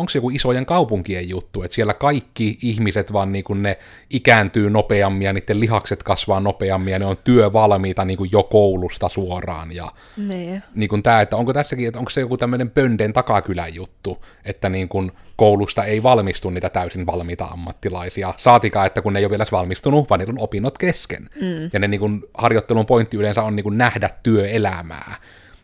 [0.00, 3.78] onko se joku isojen kaupunkien juttu, että siellä kaikki ihmiset vaan niin kuin ne
[4.10, 9.08] ikääntyy nopeammin ja niiden lihakset kasvaa nopeammin ja ne on työvalmiita niin kuin jo koulusta
[9.08, 9.72] suoraan.
[9.72, 10.62] Ja Niin.
[10.74, 14.68] niin kuin tämä, että onko tässäkin, että onko se joku tämmöinen pönden takakylän juttu, että
[14.68, 18.34] niin kuin koulusta ei valmistu niitä täysin valmiita ammattilaisia.
[18.36, 21.22] Saatikaan, että kun ne ei ole vielä valmistunut, vaan niillä on opinnot kesken.
[21.22, 21.70] Mm.
[21.72, 25.14] Ja ne niin kuin, harjoittelun pointti yleensä on niin kuin nähdä työelämää.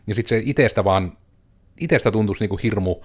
[0.07, 1.17] Ja sitten se itsestä vaan,
[1.79, 2.95] itsestä tuntuisi niin kuin hirmu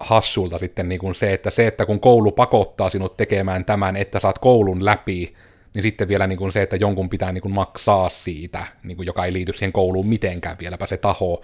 [0.00, 4.20] hassulta sitten niin kuin se, että se, että kun koulu pakottaa sinut tekemään tämän, että
[4.20, 5.34] saat koulun läpi,
[5.74, 9.06] niin sitten vielä niin kuin se, että jonkun pitää niin kuin maksaa siitä, niin kuin
[9.06, 11.42] joka ei liity siihen kouluun mitenkään vieläpä se taho.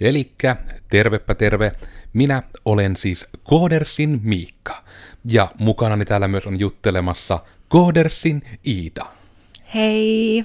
[0.00, 0.56] Elikkä,
[0.90, 1.72] tervepä terve,
[2.12, 4.84] minä olen siis Koodersin Miikka,
[5.24, 7.38] ja mukanani täällä myös on juttelemassa
[7.68, 9.06] Koodersin Iida.
[9.74, 10.44] Hei!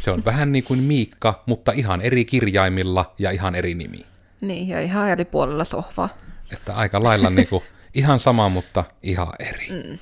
[0.00, 4.06] Se on vähän niin kuin Miikka, mutta ihan eri kirjaimilla ja ihan eri nimi.
[4.40, 6.08] Niin, ja ihan eri puolella sohvaa.
[6.52, 7.62] Että aika lailla niin kuin
[7.94, 9.66] ihan sama, mutta ihan eri.
[9.70, 9.98] Mm.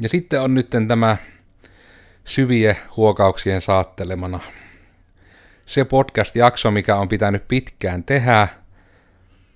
[0.00, 1.16] Ja sitten on nyt tämä
[2.24, 4.40] syvien huokauksien saattelemana
[5.66, 8.48] se podcast-jakso, mikä on pitänyt pitkään tehdä,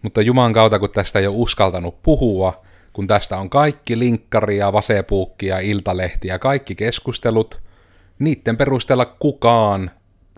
[0.02, 5.58] mutta Juman kautta, kun tästä ei ole uskaltanut puhua, kun tästä on kaikki linkkaria, vasepuukkia,
[5.58, 7.60] iltalehtiä, kaikki keskustelut,
[8.18, 9.90] niiden perusteella kukaan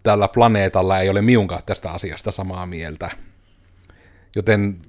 [0.02, 3.10] tällä planeetalla ei ole miunkaan tästä asiasta samaa mieltä.
[4.36, 4.82] Joten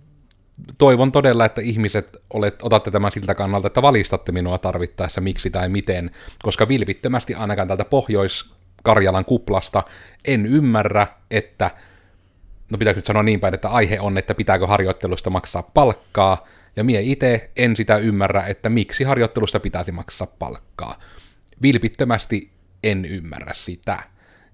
[0.78, 5.70] toivon todella, että ihmiset olet, otatte tämän siltä kannalta, että valistatte minua tarvittaessa miksi tai
[5.70, 6.12] miten,
[6.44, 9.84] koska vilpittömästi ainakaan täältä Pohjois-Karjalan kuplasta
[10.26, 11.72] en ymmärrä, että,
[12.72, 16.84] no pitääkö nyt sanoa niin päin, että aihe on, että pitääkö harjoittelusta maksaa palkkaa, ja
[16.84, 21.00] mie itse en sitä ymmärrä, että miksi harjoittelusta pitäisi maksaa palkkaa.
[21.62, 22.52] Vilpittömästi
[22.84, 24.04] en ymmärrä sitä.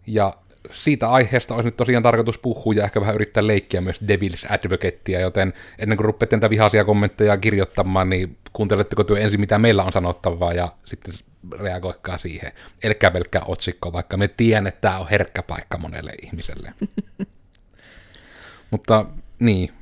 [0.07, 0.33] Ja
[0.73, 5.19] siitä aiheesta olisi nyt tosiaan tarkoitus puhua ja ehkä vähän yrittää leikkiä myös Devil's Advocatea,
[5.19, 9.91] joten ennen kuin rupeatte näitä vihaisia kommentteja kirjoittamaan, niin kuunteletteko työ ensin, mitä meillä on
[9.91, 11.13] sanottavaa, ja sitten
[11.59, 12.51] reagoikaa siihen.
[12.83, 16.73] Elkää pelkkää otsikko, vaikka me tiedän, että tämä on herkkä paikka monelle ihmiselle.
[18.71, 19.05] Mutta
[19.39, 19.73] niin,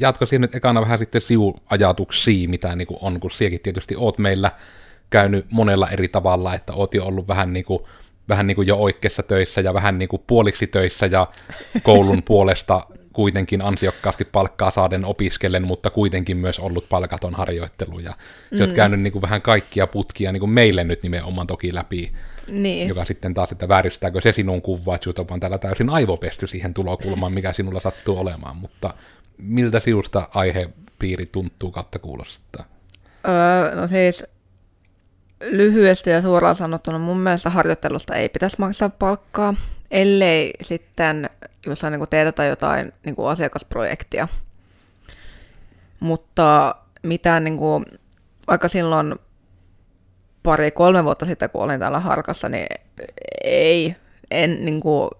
[0.00, 4.18] jatko siihen nyt ekana vähän sitten sivuajatuksia, mitä niin kuin on, kun siekin tietysti oot
[4.18, 4.50] meillä
[5.10, 7.82] käynyt monella eri tavalla, että oot jo ollut vähän niin kuin
[8.28, 11.26] vähän niin kuin jo oikeassa töissä ja vähän niin kuin puoliksi töissä ja
[11.82, 17.98] koulun puolesta kuitenkin ansiokkaasti palkkaa saaden opiskellen, mutta kuitenkin myös ollut palkaton harjoittelu.
[17.98, 18.14] Ja
[18.50, 18.58] mm.
[18.58, 22.12] sä oot käynyt niin kuin vähän kaikkia putkia niin kuin meille nyt nimenomaan toki läpi,
[22.50, 22.88] Niin.
[22.88, 26.74] joka sitten taas, että vääristääkö se sinun kuvaa, että sut on täällä täysin aivopesty siihen
[26.74, 28.94] tulokulmaan, mikä sinulla sattuu olemaan, mutta
[29.38, 32.64] miltä sinusta aihepiiri tuntuu kautta kuulostaa?
[33.28, 34.24] Öö, no siis
[35.50, 39.54] lyhyesti ja suoraan sanottuna mun mielestä harjoittelusta ei pitäisi maksaa palkkaa,
[39.90, 41.30] ellei sitten
[41.66, 44.28] jos niin teetetä jotain niin kuin asiakasprojektia.
[46.00, 47.84] Mutta mitään, niin kuin,
[48.48, 49.14] vaikka silloin
[50.42, 52.66] pari-kolme vuotta sitten, kun olin täällä Harkassa, niin
[53.44, 53.94] ei,
[54.30, 55.10] en niin kuin,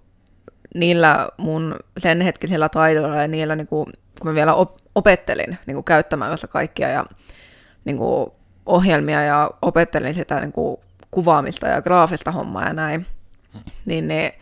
[0.75, 3.87] niillä mun sen hetkisillä taidoilla ja niillä, niin kuin,
[4.21, 7.07] kun mä vielä op- opettelin niin kuin, käyttämään jossa kaikkia ja
[7.85, 8.33] niin kuin,
[8.67, 10.81] ohjelmia ja opettelin sitä niin kuin,
[11.11, 13.07] kuvaamista ja graafista hommaa ja näin,
[13.87, 14.39] niin ne,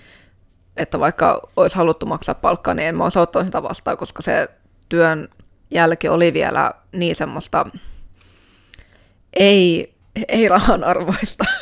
[0.76, 4.48] että vaikka olisi haluttu maksaa palkkaa, niin en mä olisi ottanut sitä vastaan, koska se
[4.88, 5.28] työn
[5.70, 7.66] jälki oli vielä niin semmoista
[9.38, 9.94] ei,
[10.28, 11.44] ei rahan arvoista.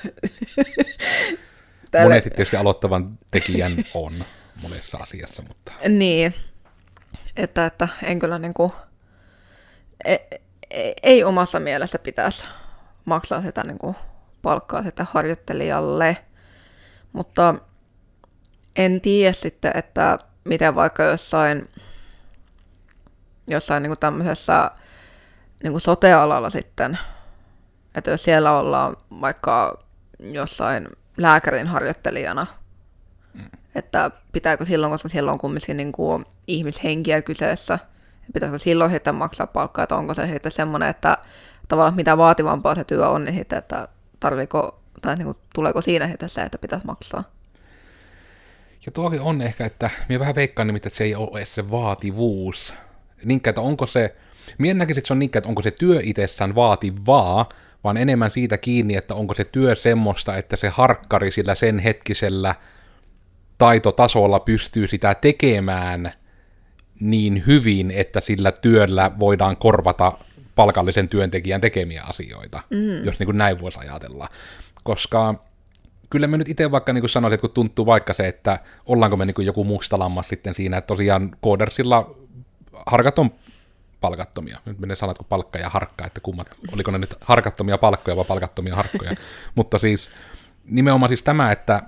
[1.91, 4.24] Tälle- Monesti tietysti aloittavan tekijän on
[4.62, 6.34] monessa asiassa, mutta Niin,
[7.36, 8.72] että, että en kyllä niin kuin,
[11.02, 12.46] ei, omassa mielessä pitäisi
[13.04, 13.96] maksaa sitä niin kuin
[14.42, 16.16] palkkaa sitä harjoittelijalle,
[17.12, 17.54] mutta
[18.76, 21.70] en tiedä sitten, että miten vaikka jossain,
[23.46, 24.70] jossain niin kuin tämmöisessä
[25.62, 26.98] niin kuin sote-alalla sitten,
[27.94, 29.84] että jos siellä ollaan vaikka
[30.20, 32.46] jossain lääkärin harjoittelijana,
[33.74, 37.78] että pitääkö silloin, koska silloin on kumminkin niin kuin ihmishenkiä kyseessä,
[38.33, 41.19] pitäisikö silloin sitten maksaa palkkaa, että onko se sitten semmoinen, että
[41.69, 43.89] tavallaan mitä vaativampaa se työ on, niin sitten, että
[44.21, 47.25] tarviiko, tai niin kuin, tuleeko siinä sitten se, että pitäisi maksaa.
[48.86, 52.75] Ja tuokin on ehkä, että minä vähän veikkaan nimittäin, että se ei ole se vaativuus.
[53.25, 54.16] Niinkään, että onko se,
[54.59, 57.48] minä en näkisi, että se on niinkään, että onko se työ itsessään vaativaa,
[57.84, 62.54] vaan enemmän siitä kiinni, että onko se työ semmoista, että se harkkari sillä sen hetkisellä
[63.59, 66.13] taitotasolla pystyy sitä tekemään
[67.00, 70.12] niin hyvin, että sillä työllä voidaan korvata
[70.54, 73.04] palkallisen työntekijän tekemiä asioita, mm.
[73.04, 74.28] jos niin kuin näin voisi ajatella.
[74.83, 75.34] Koska
[76.10, 79.16] kyllä mä nyt itse vaikka niin kuin sanoisin, että kun tuntuu vaikka se, että ollaanko
[79.16, 82.15] me niin kuin joku mustalammas sitten siinä, että tosiaan koodersilla
[82.86, 83.30] harkat on
[84.00, 84.59] palkattomia.
[84.65, 88.24] Nyt menee sanat kuin palkka ja harkka, että kummat, oliko ne nyt harkattomia palkkoja vai
[88.28, 89.15] palkattomia harkkoja.
[89.54, 90.10] Mutta siis
[90.65, 91.83] nimenomaan siis tämä, että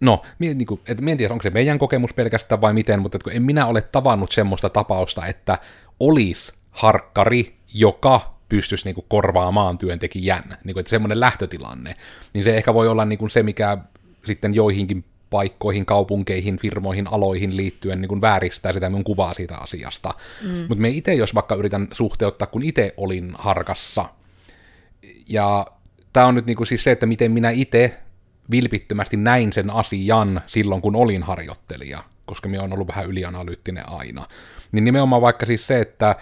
[0.00, 3.30] no, niin kuin, et, en tiedä, onko se meidän kokemus pelkästään vai miten, mutta että
[3.30, 5.58] en minä ole tavannut semmoista tapausta, että
[6.00, 11.96] olisi harkkari, joka pystyisi niin kuin, korvaamaan työntekijän, niin kuin, että semmoinen lähtötilanne,
[12.34, 13.78] niin se ehkä voi olla niin kuin, se, mikä
[14.24, 20.14] sitten joihinkin paikkoihin, kaupunkeihin, firmoihin, aloihin liittyen niin kuin vääristää sitä minun kuvaa siitä asiasta.
[20.42, 20.48] Mm.
[20.50, 24.04] Mutta me itse, jos vaikka yritän suhteuttaa, kun itse olin harkassa,
[25.28, 25.66] ja
[26.12, 27.98] tämä on nyt niin kuin siis se, että miten minä itse
[28.50, 34.26] vilpittömästi näin sen asian silloin, kun olin harjoittelija, koska minä olen ollut vähän ylianalyyttinen aina.
[34.72, 36.16] Niin nimenomaan vaikka siis se, että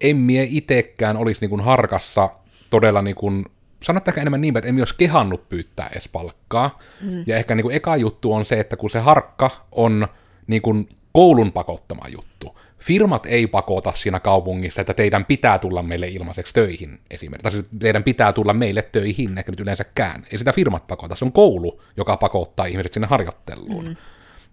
[0.00, 2.30] en mie itekään olisi niin kuin harkassa
[2.70, 3.44] todella niin kuin
[3.82, 6.78] sanottakaa enemmän niin, että emme olisi kehannut pyytää edes palkkaa.
[7.00, 7.24] Mm.
[7.26, 10.08] Ja ehkä niin kuin eka juttu on se, että kun se harkka on
[10.46, 12.58] niin kuin koulun pakottama juttu.
[12.78, 17.42] Firmat ei pakota siinä kaupungissa, että teidän pitää tulla meille ilmaiseksi töihin esimerkiksi.
[17.42, 20.26] Tai siis teidän pitää tulla meille töihin, ehkä nyt yleensäkään.
[20.32, 23.84] Ei sitä firmat pakota, se on koulu, joka pakottaa ihmiset sinne harjoitteluun.
[23.84, 23.96] Mm.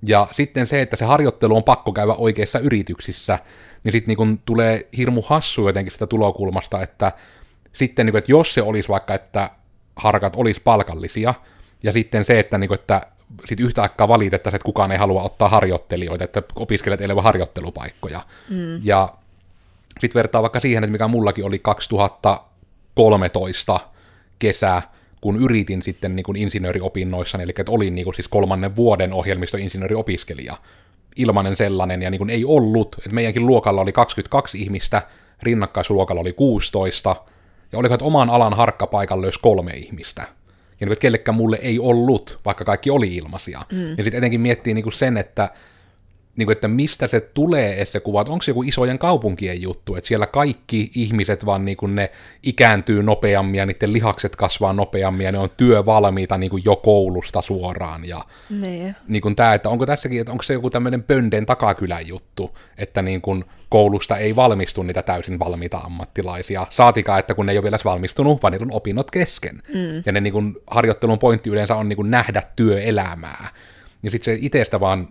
[0.07, 3.39] Ja sitten se, että se harjoittelu on pakko käydä oikeissa yrityksissä,
[3.83, 7.12] niin sitten niin tulee hirmu hassu jotenkin sitä tulokulmasta, että
[7.74, 9.50] sitten, niin kuin, että jos se olisi vaikka, että
[9.95, 11.33] harkat olisi palkallisia,
[11.83, 13.07] ja sitten se, että, niin kuin, että
[13.45, 18.22] sit yhtä aikaa valitettaisiin, että kukaan ei halua ottaa harjoittelijoita, että opiskelijat ei ole harjoittelupaikkoja.
[18.50, 18.80] Mm.
[18.83, 19.13] Ja
[20.00, 23.80] sitten vertaa vaikka siihen, että mikä mullakin oli 2013
[24.39, 24.81] kesä,
[25.22, 30.57] kun yritin sitten niin kuin insinööriopinnoissa, eli että olin niin kuin siis kolmannen vuoden ohjelmistoinsinööriopiskelija,
[31.16, 35.01] ilmanen sellainen, ja niin kuin ei ollut, että meidänkin luokalla oli 22 ihmistä,
[35.44, 37.16] rinnakkaisluokalla oli 16,
[37.71, 40.28] ja oliko, että oman alan harkkapaikan löysi kolme ihmistä.
[40.80, 43.62] Ja niin, että kellekään mulle ei ollut, vaikka kaikki oli ilmaisia.
[43.72, 43.89] Mm.
[43.98, 45.50] Ja sitten etenkin miettii niin kuin sen, että
[46.35, 49.95] niin kuin, että mistä se tulee se kuva, että onko se joku isojen kaupunkien juttu,
[49.95, 52.11] että siellä kaikki ihmiset vaan niin kuin ne
[52.43, 57.41] ikääntyy nopeammin ja niiden lihakset kasvaa nopeammin ja ne on työvalmiita niin kuin jo koulusta
[57.41, 58.05] suoraan.
[58.05, 58.95] Ja niin.
[59.07, 63.01] Niin kuin tämä, että onko tässäkin, että onko se joku tämmöinen pönden takakylän juttu, että
[63.01, 66.67] niin kuin koulusta ei valmistu niitä täysin valmiita ammattilaisia.
[66.69, 69.55] Saatikaan, että kun ne ei ole vielä valmistunut, vaan niillä on opinnot kesken.
[69.55, 70.03] Mm.
[70.05, 73.47] Ja ne niin kuin, harjoittelun pointti yleensä on niin kuin nähdä työelämää.
[74.03, 75.07] Ja sitten se itsestä vaan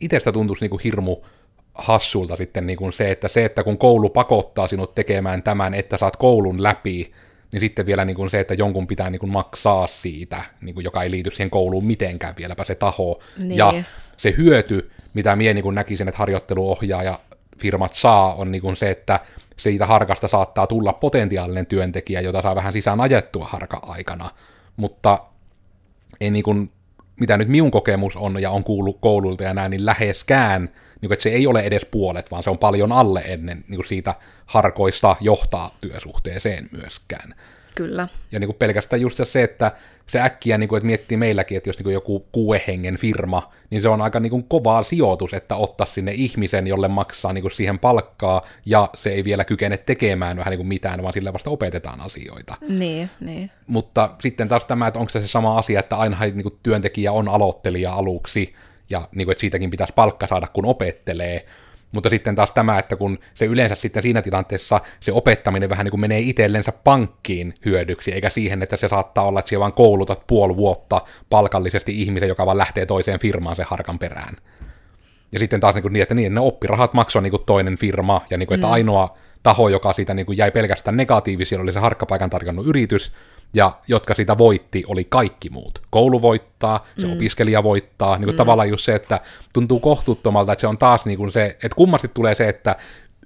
[0.00, 1.16] itsestä tuntuisi niin kuin hirmu
[1.74, 5.98] hassulta sitten niin kuin se, että se, että kun koulu pakottaa sinut tekemään tämän, että
[5.98, 7.12] saat koulun läpi,
[7.52, 10.84] niin sitten vielä niin kuin se, että jonkun pitää niin kuin maksaa siitä, niin kuin
[10.84, 13.20] joka ei liity siihen kouluun mitenkään vieläpä se taho.
[13.42, 13.58] Niin.
[13.58, 13.74] Ja
[14.16, 17.20] se hyöty, mitä minä niin kuin näkisin, että harjoitteluohjaaja
[17.58, 19.20] firmat saa, on niin kuin se, että
[19.56, 24.30] siitä harkasta saattaa tulla potentiaalinen työntekijä, jota saa vähän sisään ajettua harka-aikana,
[24.76, 25.18] mutta
[26.20, 26.70] ei niin kuin
[27.20, 30.70] mitä nyt minun kokemus on ja on kuullut koululta ja näin, niin läheskään,
[31.00, 33.86] niin että se ei ole edes puolet, vaan se on paljon alle ennen niin kuin
[33.86, 34.14] siitä
[34.46, 37.34] harkoista johtaa työsuhteeseen myöskään.
[37.76, 38.08] Kyllä.
[38.32, 39.72] Ja niin kuin pelkästään just se, että
[40.06, 43.82] se äkkiä, niin kuin, että miettii meilläkin, että jos niin kuin joku kuuehengen firma, niin
[43.82, 47.52] se on aika niin kuin kovaa sijoitus, että ottaa sinne ihmisen, jolle maksaa niin kuin
[47.52, 51.50] siihen palkkaa, ja se ei vielä kykene tekemään vähän niin kuin mitään, vaan sillä vasta
[51.50, 52.54] opetetaan asioita.
[52.78, 53.50] Niin, niin.
[53.66, 57.12] Mutta sitten taas tämä, että onko se se sama asia, että aina niin kuin työntekijä
[57.12, 58.54] on aloittelija aluksi,
[58.90, 61.46] ja niin kuin, että siitäkin pitäisi palkka saada, kun opettelee,
[61.92, 65.90] mutta sitten taas tämä, että kun se yleensä sitten siinä tilanteessa se opettaminen vähän niin
[65.90, 70.26] kuin menee itsellensä pankkiin hyödyksi, eikä siihen, että se saattaa olla, että siellä vaan koulutat
[70.26, 71.00] puoli vuotta
[71.30, 74.36] palkallisesti ihmisen, joka vaan lähtee toiseen firmaan sen harkan perään.
[75.32, 78.20] Ja sitten taas niin, kuin niin että niin, ne oppirahat maksoi niin kuin toinen firma,
[78.30, 78.72] ja niin kuin, että mm.
[78.72, 83.12] ainoa taho, joka siitä niin kuin jäi pelkästään negatiivisia, oli se harkkapaikan tarjonnut yritys,
[83.54, 85.82] ja jotka sitä voitti, oli kaikki muut.
[85.90, 87.12] Koulu voittaa, se mm.
[87.12, 88.36] opiskelija voittaa, niin kuin mm.
[88.36, 89.20] tavallaan just se, että
[89.52, 92.76] tuntuu kohtuuttomalta, että se on taas niin kuin se, että kummasti tulee se, että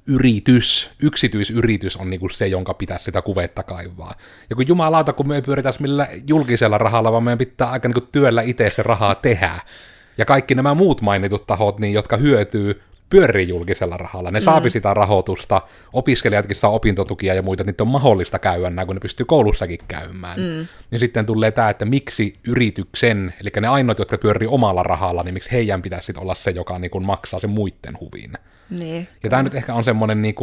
[0.07, 4.15] yritys, yksityisyritys on niin kuin se, jonka pitäisi sitä kuvetta kaivaa.
[4.51, 7.95] Ja kun jumalauta, kun me ei pyöritäisi millä julkisella rahalla, vaan meidän pitää aika niin
[7.95, 9.61] kuin työllä itse se rahaa tehdä.
[10.19, 12.83] Ja kaikki nämä muut mainitut tahot, niin, jotka hyötyy
[13.15, 14.31] pyörii julkisella rahalla.
[14.31, 14.45] Ne mm.
[14.45, 18.97] saapi sitä rahoitusta, opiskelijatkin saa opintotukia ja muita, että niitä on mahdollista käydä näin, kun
[18.97, 20.41] ne pystyy koulussakin käymään.
[20.41, 20.67] Mm.
[20.91, 25.35] Ja sitten tulee tämä, että miksi yrityksen, eli ne ainoat, jotka pyörii omalla rahalla, niin
[25.35, 28.33] miksi heidän pitäisi olla se, joka niin kuin maksaa sen muiden huvin.
[28.71, 29.09] Niin.
[29.23, 30.35] Ja tämä nyt ehkä on semmoinen niin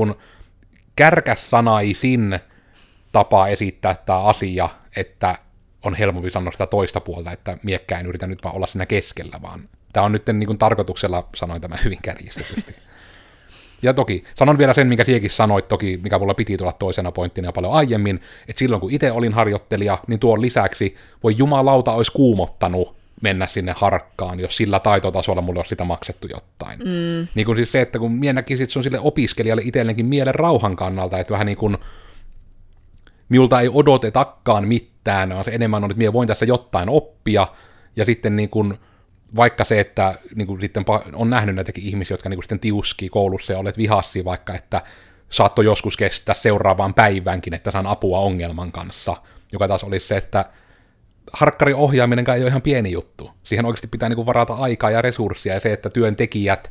[0.96, 2.40] kärkässanaisin
[3.12, 5.38] tapa esittää tämä asia, että
[5.84, 9.70] on helpompi sanoa sitä toista puolta, että miekkään yritä nyt vaan olla siinä keskellä, vaan
[9.94, 12.76] Tämä on nyt niin kuin tarkoituksella, sanoin tämä hyvin kärjistetysti.
[13.82, 17.48] Ja toki, sanon vielä sen, minkä siekin sanoit, toki, mikä mulla piti tulla toisena pointtina
[17.48, 22.12] ja paljon aiemmin, että silloin kun itse olin harjoittelija, niin tuon lisäksi voi jumalauta olisi
[22.12, 26.80] kuumottanut mennä sinne harkkaan, jos sillä taitotasolla mulle olisi sitä maksettu jotain.
[26.80, 27.28] Mm.
[27.36, 30.36] Niin kuin siis se, että kun minä näkisin, että se on sille opiskelijalle itselleenkin mielen
[30.36, 31.78] rauhan kannalta, että vähän niin kuin
[33.30, 37.48] minulta ei odotetakaan mitään, vaan se enemmän on, että minä voin tässä jotain oppia,
[37.96, 38.78] ja sitten niin kuin,
[39.36, 43.10] vaikka se, että niin kuin sitten on nähnyt näitäkin ihmisiä, jotka niin kuin sitten tiuskii
[43.10, 44.82] koulussa ja olet vihassi vaikka, että
[45.30, 49.18] saattoi joskus kestää seuraavaan päivänkin, että saan apua ongelman kanssa,
[49.52, 50.46] joka taas olisi se, että
[51.34, 53.32] harkkarin ohjaaminen ei ole ihan pieni juttu.
[53.44, 56.70] Siihen oikeasti pitää niin kuin varata aikaa ja resursseja, ja se, että työntekijät,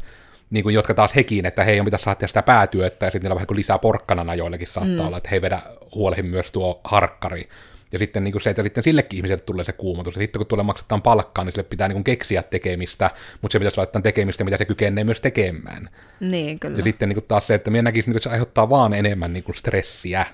[0.50, 3.34] niin kuin, jotka taas hekin, että hei, on pitäisi saada sitä päätyötä, ja sitten niillä
[3.34, 5.06] vähän kuin lisää porkkanana joillekin saattaa mm.
[5.06, 5.62] olla, että hei, vedä
[5.94, 7.48] huolehin myös tuo harkkari.
[7.92, 10.14] Ja sitten niin kuin se, että sitten sillekin ihmiselle tulee se kuumotus.
[10.14, 13.10] Ja sitten kun tulee maksetaan palkkaa, niin sille pitää niin kuin keksiä tekemistä,
[13.42, 15.90] mutta se pitäisi laittaa tekemistä, mitä se kykenee myös tekemään.
[16.20, 16.76] Niin, kyllä.
[16.76, 19.44] Ja sitten niin kuin taas se, että minä näkisin, että se aiheuttaa vaan enemmän niin
[19.44, 20.26] kuin stressiä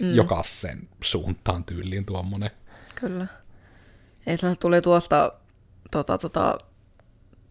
[0.00, 0.14] mm.
[0.14, 2.50] jokaisen suuntaan tyyliin tuommoinen.
[2.94, 3.26] Kyllä.
[4.26, 5.32] Ei se tuli tuosta
[5.90, 6.58] tota, tota,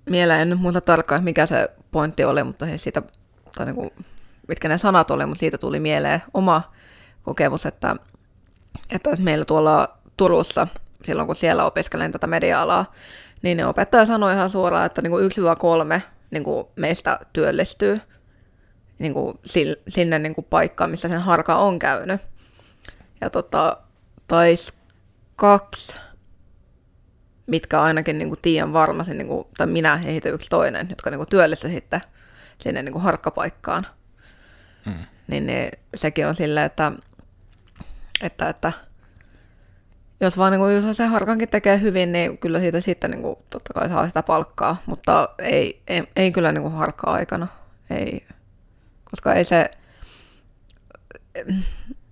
[0.09, 3.01] mieleen, en nyt muista tarkkaan, mikä se pointti oli, mutta he siitä,
[3.55, 3.91] tai niin kuin,
[4.47, 6.73] mitkä ne sanat oli, mutta siitä tuli mieleen oma
[7.23, 7.95] kokemus, että,
[8.89, 10.67] että meillä tuolla Turussa,
[11.03, 12.93] silloin kun siellä opiskelen tätä media-alaa,
[13.41, 15.31] niin ne opettaja sanoi ihan suoraan, että niin kuin
[15.97, 16.01] 1-3
[16.31, 18.01] niin kuin meistä työllistyy
[18.99, 19.39] niin kuin
[19.87, 22.21] sinne niin kuin paikkaan, missä sen harka on käynyt.
[23.21, 23.77] Ja tota,
[24.27, 24.73] taisi
[25.35, 25.93] kaksi
[27.47, 31.27] mitkä ainakin niin kuin tiedän varmasti, niin kuin, tai minä heitä yksi toinen, jotka niin
[31.29, 32.01] työllistä sitten
[32.59, 33.87] sinne niin kuin harkkapaikkaan.
[34.85, 34.93] Mm.
[35.27, 36.91] Niin, niin sekin on silleen, että,
[38.21, 38.71] että, että
[40.21, 43.35] jos vaan niin kuin, jos se harkankin tekee hyvin, niin kyllä siitä sitten niin kuin,
[43.49, 47.47] totta kai saa sitä palkkaa, mutta ei, ei, ei kyllä niin kuin harkka-aikana.
[47.89, 48.27] Ei,
[49.11, 49.71] koska ei se...
[51.37, 51.57] Okei,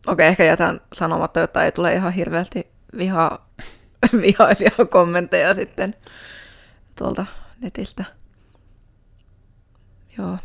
[0.08, 3.50] okay, ehkä jätän sanomatta, jotta ei tule ihan hirveästi vihaa
[4.22, 5.96] vihaisia kommentteja sitten
[6.98, 7.26] tuolta
[7.62, 8.06] netistä.
[10.18, 10.38] Joo.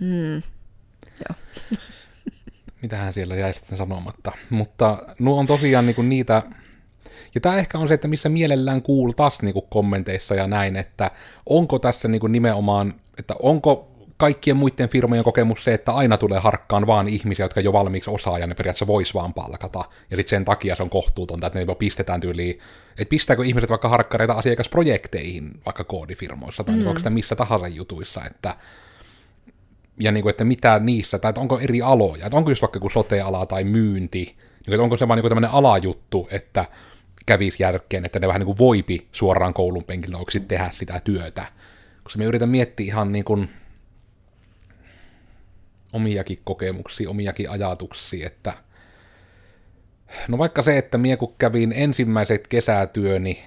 [0.00, 0.42] Hmm.
[1.28, 1.36] Joo.
[2.82, 4.32] Mitähän siellä jäi sitten sanomatta.
[4.50, 6.42] Mutta nuo on tosiaan niinku niitä,
[7.34, 11.10] ja tämä ehkä on se, että missä mielellään kuultaisiin niinku kommenteissa ja näin, että
[11.46, 16.86] onko tässä niinku nimenomaan, että onko kaikkien muiden firmojen kokemus se, että aina tulee harkkaan
[16.86, 19.84] vaan ihmisiä, jotka jo valmiiksi osaa ja ne periaatteessa vois vaan palkata.
[20.10, 22.58] Ja sitten sen takia se on kohtuutonta, että ne jo pistetään tyyliin,
[22.98, 26.86] että pistääkö ihmiset vaikka harkkareita asiakasprojekteihin vaikka koodifirmoissa tai mm.
[26.86, 28.54] onko sitä missä tahansa jutuissa, että
[30.00, 32.80] ja niin kuin, että mitä niissä, tai että onko eri aloja, että onko just vaikka
[32.80, 36.64] kuin sote-ala tai myynti, niin kuin, että onko se vaan niin tämmöinen alajuttu, että
[37.26, 40.18] kävisi järkeen, että ne vähän niin kuin voipi suoraan koulun penkiltä
[40.48, 41.44] tehdä sitä työtä.
[42.02, 43.50] Koska me yritän miettiä ihan niin kuin,
[45.92, 48.52] omiakin kokemuksia, omiakin ajatuksia, että
[50.28, 53.44] no vaikka se, että mie kun kävin ensimmäiset kesätyöni,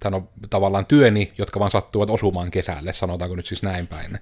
[0.00, 4.18] tai no tavallaan työni, jotka vaan sattuvat osumaan kesälle, sanotaanko nyt siis näin päin,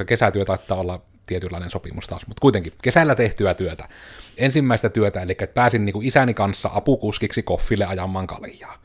[0.00, 3.88] koska kesätyö taittaa olla tietynlainen sopimus taas, mutta kuitenkin kesällä tehtyä työtä.
[4.36, 8.82] Ensimmäistä työtä, eli että pääsin niin kuin isäni kanssa apukuskiksi koffille ajamaan kaljaa.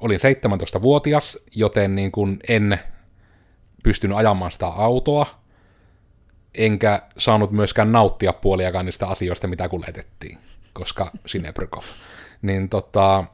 [0.00, 2.80] Olin 17-vuotias, joten niin kuin en
[3.82, 5.26] pystynyt ajamaan sitä autoa,
[6.54, 10.38] enkä saanut myöskään nauttia puoliakaan niistä asioista, mitä kuljetettiin,
[10.72, 11.82] koska Sinebrykov.
[12.42, 13.24] Niin tota,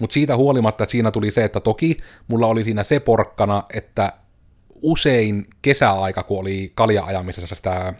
[0.00, 4.12] mutta siitä huolimatta, että siinä tuli se, että toki mulla oli siinä se porkkana, että
[4.82, 7.94] usein kesäaika, kun oli kalja-ajamisessa sitä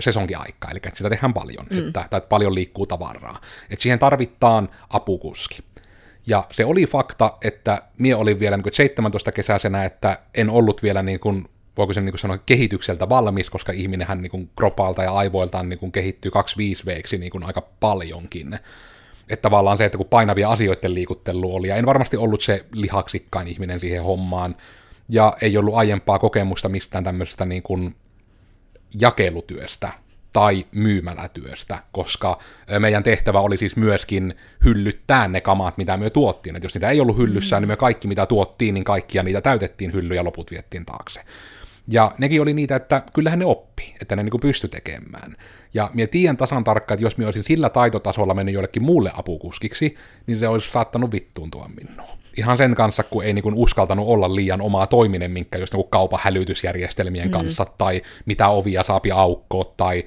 [0.00, 1.78] sesonkiaikaa, eli että sitä tehdään paljon, mm.
[1.78, 3.40] että, tai että paljon liikkuu tavaraa.
[3.70, 5.58] Että siihen tarvitaan apukuski.
[6.26, 11.02] Ja se oli fakta, että mie olin vielä niin 17 kesäisenä, että en ollut vielä
[11.02, 15.68] niin kuin voiko sen niin sanoa kehitykseltä valmis, koska ihminenhän niin kuin kropalta ja aivoiltaan
[15.68, 18.58] niin kuin kehittyy 25 veeksi niin kuin aika paljonkin.
[19.28, 23.48] Että tavallaan se, että kun painavia asioiden liikuttelu oli, ja en varmasti ollut se lihaksikkain
[23.48, 24.56] ihminen siihen hommaan,
[25.08, 27.94] ja ei ollut aiempaa kokemusta mistään tämmöisestä niin kuin
[29.00, 29.92] jakelutyöstä
[30.32, 32.38] tai myymälätyöstä, koska
[32.78, 36.56] meidän tehtävä oli siis myöskin hyllyttää ne kamat, mitä me tuottiin.
[36.56, 37.60] Et jos niitä ei ollut hyllyssä, mm.
[37.60, 41.20] niin me kaikki, mitä tuottiin, niin kaikkia niitä täytettiin hyllyä ja loput viettiin taakse.
[41.88, 45.36] Ja nekin oli niitä, että kyllähän ne oppi, että ne niin pysty tekemään.
[45.74, 49.96] Ja minä tiedän tasan tarkkaan, että jos minä olisin sillä taitotasolla mennyt jollekin muulle apukuskiksi,
[50.26, 52.08] niin se olisi saattanut vittuuntua minua.
[52.36, 56.20] Ihan sen kanssa, kun ei niin uskaltanut olla liian omaa toiminen, minkä jos niin kaupan
[56.22, 57.32] hälytysjärjestelmien mm.
[57.32, 60.04] kanssa, tai mitä ovia saapi aukkoa, tai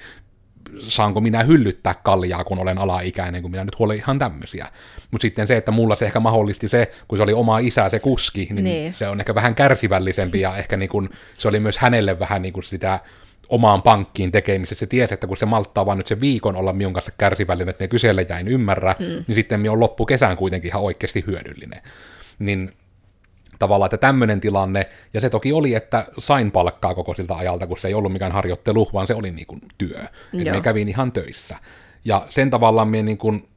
[0.80, 4.68] saanko minä hyllyttää kaljaa, kun olen alaikäinen, kun minä nyt huolen ihan tämmöisiä.
[5.10, 7.98] Mutta sitten se, että mulla se ehkä mahdollisti se, kun se oli oma isä se
[7.98, 8.94] kuski, niin, niin.
[8.94, 12.52] se on ehkä vähän kärsivällisempi ja ehkä niin kun, se oli myös hänelle vähän niin
[12.52, 13.00] kuin sitä
[13.48, 14.80] omaan pankkiin tekemisessä.
[14.80, 17.82] Se tiesi, että kun se malttaa vaan nyt se viikon olla minun kanssa kärsivällinen, että
[17.82, 19.04] me kysellä jäin ymmärrä, mm.
[19.04, 21.82] niin sitten me on loppukesään kuitenkin ihan oikeasti hyödyllinen.
[22.38, 22.72] Niin
[23.58, 27.78] tavallaan, että tämmöinen tilanne, ja se toki oli, että sain palkkaa koko siltä ajalta, kun
[27.78, 30.00] se ei ollut mikään harjoittelu, vaan se oli niin kuin työ.
[30.38, 31.56] Että me kävin ihan töissä.
[32.04, 33.48] Ja sen tavallaan me niin kuin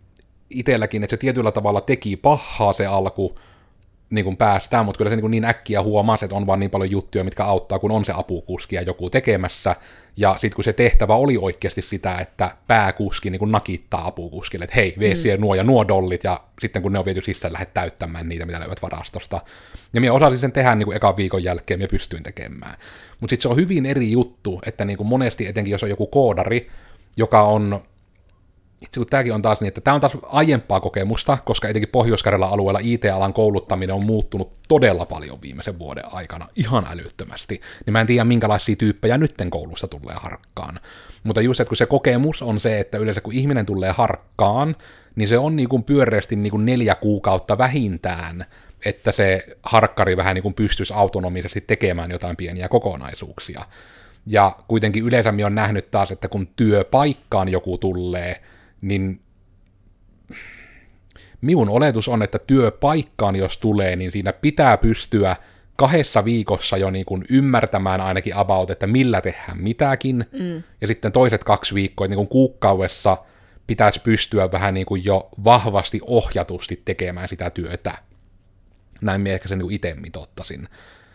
[0.50, 3.40] itselläkin, että se tietyllä tavalla teki pahaa se alku,
[4.10, 6.70] niin kuin päästään, mutta kyllä se niin, kuin niin äkkiä huomaa, että on vaan niin
[6.70, 9.76] paljon juttuja, mitkä auttaa, kun on se apukuski ja joku tekemässä.
[10.18, 14.76] Ja sitten kun se tehtävä oli oikeasti sitä, että pääkuski niin kuin nakittaa apukuskille, että
[14.76, 15.42] hei, vee mm.
[15.42, 18.60] nuo ja nuo dollit, ja sitten kun ne on viety sisään, lähdet täyttämään niitä, mitä
[18.60, 19.42] löyvät varastosta.
[19.94, 22.78] Ja minä osasin sen tehdä niin kuin ekan viikon jälkeen, ja pystyin tekemään.
[23.20, 26.08] Mutta sitten se on hyvin eri juttu, että niin kuin monesti, etenkin jos on joku
[26.08, 26.68] koodari,
[27.18, 27.80] joka on
[28.82, 32.24] itse kun tämäkin on taas niin, että tämä on taas aiempaa kokemusta, koska etenkin pohjois
[32.28, 37.62] alueella IT-alan kouluttaminen on muuttunut todella paljon viimeisen vuoden aikana, ihan älyttömästi.
[37.86, 40.80] Niin mä en tiedä, minkälaisia tyyppejä nytten koulussa tulee harkkaan.
[41.24, 44.76] Mutta just, että kun se kokemus on se, että yleensä kun ihminen tulee harkkaan,
[45.16, 48.46] niin se on niin kuin pyöreästi niin kuin neljä kuukautta vähintään,
[48.86, 53.66] että se harkkari vähän niin kuin pystyisi autonomisesti tekemään jotain pieniä kokonaisuuksia.
[54.26, 58.42] Ja kuitenkin yleensä on nähnyt taas, että kun työpaikkaan joku tulee,
[58.82, 59.22] niin
[61.42, 65.36] minun oletus on, että työpaikkaan jos tulee, niin siinä pitää pystyä
[65.76, 70.64] kahdessa viikossa jo niin kuin ymmärtämään ainakin about, että millä tehdään mitäkin, mm.
[70.82, 73.18] ja sitten toiset kaksi viikkoa, niin kuin kuukaudessa
[73.68, 77.98] pitäisi pystyä vähän niin kuin jo vahvasti ohjatusti tekemään sitä työtä.
[79.02, 80.68] Näin minä ehkä sen niin itse mitottasin.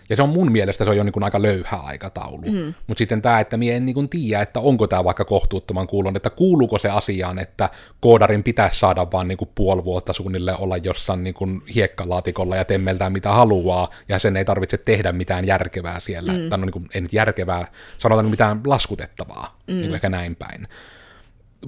[0.09, 2.43] Ja se on mun mielestä se on jo niin kuin aika löyhä aikataulu.
[2.51, 2.75] Mm.
[2.87, 6.31] Mutta sitten tämä, että minä en niin tiedä, että onko tämä vaikka kohtuuttoman kuulon, että
[6.31, 7.71] kuuluuko se asiaan, että
[8.01, 12.65] koodarin pitäisi saada vaan niin kuin puoli vuotta suunnilleen olla jossain niin kuin hiekkalaatikolla ja
[12.65, 16.33] temmeltää mitä haluaa, ja sen ei tarvitse tehdä mitään järkevää siellä.
[16.33, 16.49] Mm.
[16.49, 17.67] Tai no niin kuin, ei nyt järkevää,
[17.99, 19.75] sanotaan mitään laskutettavaa, mm.
[19.75, 20.69] niin kuin ehkä näin päin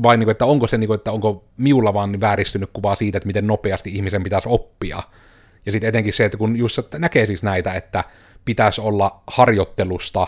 [0.03, 3.19] vai niin kuin, että onko se, niin kuin, että onko miulla vaan vääristynyt kuvaa siitä,
[3.19, 5.03] että miten nopeasti ihmisen pitäisi oppia.
[5.67, 8.05] Ja sitten etenkin se, että kun just näkee siis näitä, että
[8.47, 10.27] pitäisi olla harjoittelusta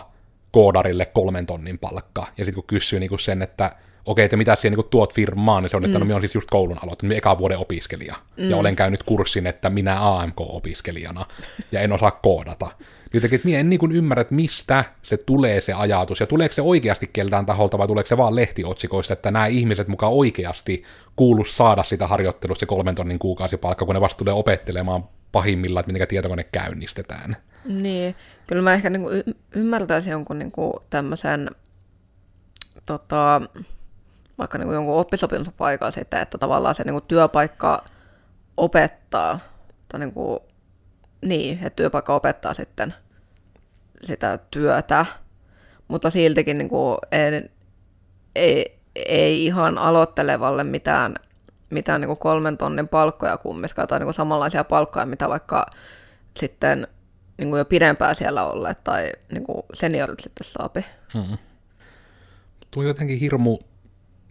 [0.53, 2.21] koodarille kolmen tonnin palkka.
[2.21, 5.71] Ja sitten kun kysyy niin sen, että okei, että mitä siellä niin tuot firmaan, niin
[5.71, 6.01] se on, että no, mm.
[6.01, 8.15] no minä olen siis just koulun aloittanut, eka vuoden opiskelija.
[8.37, 8.51] Mm.
[8.51, 11.27] Ja olen käynyt kurssin, että minä AMK-opiskelijana,
[11.73, 12.71] ja en osaa koodata.
[13.15, 16.55] Jotenkin, että minä en niin kuin ymmärrä, että mistä se tulee se ajatus, ja tuleeko
[16.55, 20.83] se oikeasti keltään taholta, vai tuleeko se vaan lehtiotsikoista, että nämä ihmiset mukaan oikeasti
[21.17, 25.93] kuulu saada sitä harjoittelusta se kolmen tonnin kuukausipalkka, kun ne vasta tulee opettelemaan pahimmillaan, että
[25.93, 27.37] miten tietokone käynnistetään.
[27.69, 28.15] Niin,
[28.47, 31.51] kyllä mä ehkä niinku y- ymmärtäisin jonkun niinku tämmöisen
[32.87, 33.41] tota,
[34.39, 37.85] vaikka niinku jonkun oppisopimuspaikan sitten, että tavallaan se niinku työpaikka
[38.57, 39.39] opettaa,
[39.89, 40.45] tai niinku,
[41.25, 42.95] niin, että työpaikka opettaa sitten
[44.03, 45.07] sitä työtä,
[45.89, 47.51] mutta siltikin niinku en,
[48.35, 51.15] ei, ei ihan aloittelevalle mitään,
[51.71, 55.67] mitään niinku kolmen tonnin palkkoja kummiskaan, tai niinku samanlaisia palkkoja, mitä vaikka
[56.37, 56.89] sitten
[57.39, 60.85] niin kuin jo pidempään siellä olleet tai niin kuin seniorit sitten saapi.
[61.15, 61.39] Hmm.
[62.71, 63.59] Tuo jotenkin hirmu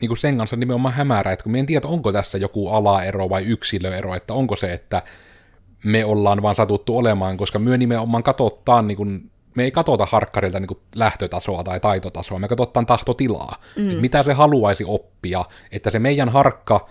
[0.01, 3.29] niin kuin sen kanssa nimenomaan hämärä, että kun me en tiedä, onko tässä joku alaero
[3.29, 5.01] vai yksilöero, että onko se, että
[5.83, 10.59] me ollaan vaan satuttu olemaan, koska me nimenomaan katsotaan, niin kuin, me ei katsota harkkarilta
[10.59, 13.89] niin kuin lähtötasoa tai taitotasoa, me katsotaan tahtotilaa, mm.
[13.89, 16.89] että mitä se haluaisi oppia, että se meidän harkka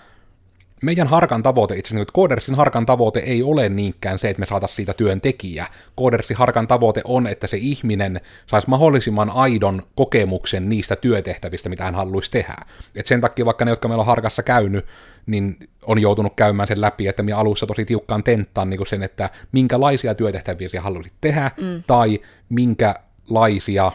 [0.86, 4.76] meidän harkan tavoite, itse asiassa Codersin harkan tavoite ei ole niinkään se, että me saataisiin
[4.76, 5.66] siitä työntekijä.
[5.98, 11.94] Codersin harkan tavoite on, että se ihminen saisi mahdollisimman aidon kokemuksen niistä työtehtävistä, mitä hän
[11.94, 12.56] haluaisi tehdä.
[12.94, 14.86] Et sen takia vaikka ne, jotka meillä on harkassa käynyt,
[15.26, 19.30] niin on joutunut käymään sen läpi, että minä alussa tosi tiukkaan tenttaan niin sen, että
[19.52, 21.82] minkälaisia työtehtäviä sinä haluaisit tehdä, mm.
[21.86, 23.92] tai minkälaisia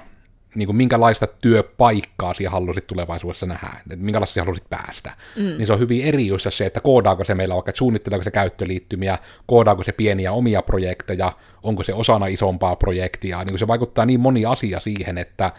[0.55, 5.11] niin kuin minkälaista työpaikkaa siellä haluaisit tulevaisuudessa nähdä, että minkälaista siellä haluaisit päästä.
[5.35, 5.43] Mm.
[5.43, 8.31] Niin se on hyvin eri just se, että koodaako se meillä vaikka, että suunnitteleeko se
[8.31, 11.33] käyttöliittymiä, koodaako se pieniä omia projekteja,
[11.63, 15.51] onko se osana isompaa projektia, niin kuin se vaikuttaa niin moni asia siihen, että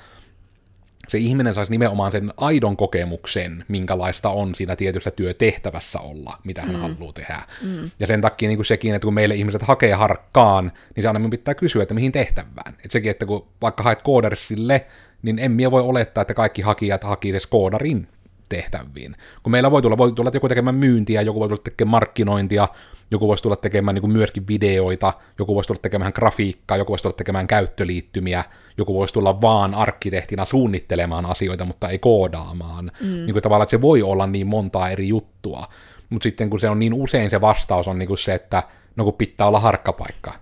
[1.08, 6.74] se ihminen saisi nimenomaan sen aidon kokemuksen, minkälaista on siinä tietyssä työtehtävässä olla, mitä hän
[6.74, 6.80] mm.
[6.80, 7.42] haluaa tehdä.
[7.62, 7.90] Mm.
[8.00, 11.28] Ja sen takia niin kuin sekin, että kun meille ihmiset hakee harkkaan, niin se aina
[11.28, 12.72] pitää kysyä, että mihin tehtävään.
[12.72, 14.86] Että sekin, että kun vaikka haet koodersille,
[15.22, 18.08] niin en minä voi olettaa, että kaikki hakijat hakisivat koodarin
[18.56, 19.16] tehtäviin.
[19.42, 22.68] Kun meillä voi tulla, voi tulla joku tekemään myyntiä, joku voi tulla tekemään markkinointia,
[23.10, 27.02] joku voisi tulla tekemään niin kuin myöskin videoita, joku voisi tulla tekemään grafiikkaa, joku voisi
[27.02, 28.44] tulla tekemään käyttöliittymiä,
[28.78, 32.92] joku voisi tulla vaan arkkitehtina suunnittelemaan asioita, mutta ei koodaamaan.
[33.00, 33.06] Mm.
[33.06, 35.68] Niin kuin tavallaan, että se voi olla niin montaa eri juttua.
[36.10, 38.62] Mutta sitten kun se on niin usein se vastaus on niin kuin se, että
[38.96, 40.34] no kun pitää olla harkkapaikka,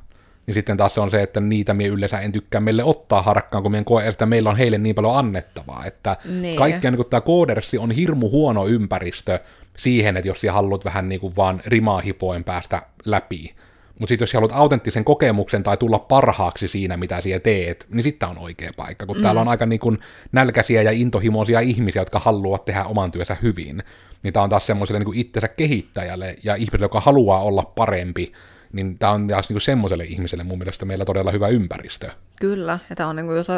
[0.50, 3.62] niin sitten taas se on se, että niitä me yleensä en tykkää meille ottaa harkkaan,
[3.62, 6.56] kun meidän koe, että meillä on heille niin paljon annettavaa, että Niin.
[6.56, 9.38] kaikki niin tämä koodersi on hirmu huono ympäristö
[9.76, 13.54] siihen, että jos sä haluat vähän niin kuin vaan rimaa hipoen päästä läpi.
[13.98, 18.02] Mutta sitten jos sä haluat autenttisen kokemuksen tai tulla parhaaksi siinä, mitä siellä teet, niin
[18.02, 19.22] sitten on oikea paikka, kun mm.
[19.22, 19.98] täällä on aika niin kuin
[20.32, 23.82] nälkäisiä ja intohimoisia ihmisiä, jotka haluavat tehdä oman työnsä hyvin.
[24.22, 28.32] Niin tämä on taas semmoiselle niin itsensä kehittäjälle ja ihmiselle, joka haluaa olla parempi,
[28.72, 32.10] niin tämä on taas niin kuin semmoiselle ihmiselle mun mielestä meillä todella hyvä ympäristö.
[32.40, 33.50] Kyllä, ja tämä on niinku just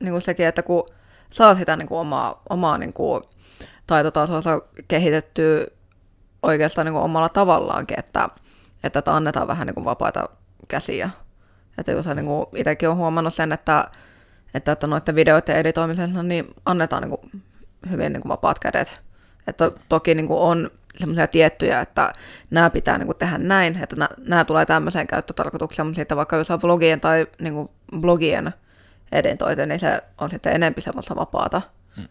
[0.00, 0.88] niinku sekin, että kun
[1.30, 3.22] saa sitä niinku omaa, omaa niinku
[3.86, 5.66] taitotasonsa kehitettyä
[6.42, 8.28] oikeastaan niinku omalla tavallaankin, että,
[8.84, 10.28] että annetaan vähän niinku vapaita
[10.68, 11.10] käsiä.
[11.78, 13.90] Että jos niinku itsekin on huomannut sen, että,
[14.54, 17.20] että, että noiden videoiden editoimisessa niin annetaan niinku
[17.90, 19.00] hyvin niinku vapaat kädet.
[19.46, 22.12] Että toki niinku on semmoisia tiettyjä, että
[22.50, 26.50] nämä pitää niinku tehdä näin, että nämä, nämä tulee tämmöiseen käyttötarkoitukseen, mutta sitten vaikka jos
[26.50, 28.52] on vlogien tai niinku blogien
[29.12, 31.62] editointi, niin se on sitten enempi semmoista vapaata.
[31.96, 32.08] Hmm.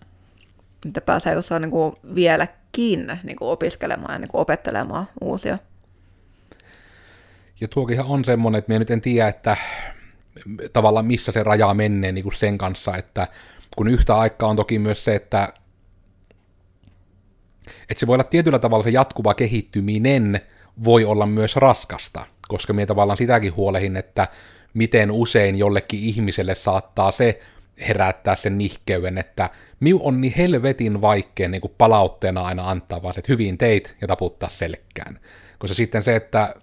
[0.87, 5.57] Että pääsee jossain niinku vieläkin niinku opiskelemaan ja niinku opettelemaan uusia.
[7.61, 9.57] Ja tuokinhan on semmoinen, että minä nyt en tiedä, että
[10.73, 13.27] tavallaan missä se raja menee niin kuin sen kanssa, että
[13.75, 15.53] kun yhtä aikaa on toki myös se, että
[17.89, 20.41] että se voi olla tietyllä tavalla se jatkuva kehittyminen
[20.83, 24.27] voi olla myös raskasta, koska minä tavallaan sitäkin huolehin, että
[24.73, 27.39] miten usein jollekin ihmiselle saattaa se
[27.87, 29.49] herättää sen nihkeyden, että
[29.79, 34.07] miu on niin helvetin vaikea niin kuin palautteena aina antaa, vaan että hyvin teit ja
[34.07, 35.19] taputtaa selkään.
[35.59, 36.55] Koska sitten se, että